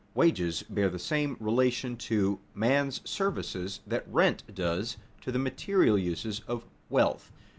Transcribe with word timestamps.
Wages 0.15 0.63
bear 0.67 0.89
the 0.89 0.97
same 0.97 1.37
relation 1.39 1.95
to 1.95 2.39
man's 2.55 3.07
services 3.07 3.81
that 3.85 4.03
rent 4.11 4.41
does 4.51 4.97
to 5.21 5.31
the 5.31 5.37
material 5.37 5.95
uses 5.95 6.39
of 6.47 6.65
wealth. 6.89 7.31